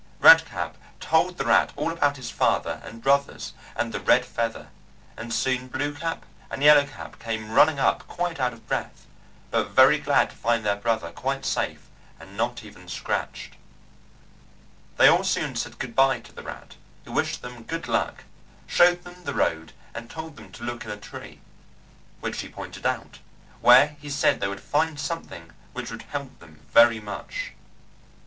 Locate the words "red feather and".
3.99-5.31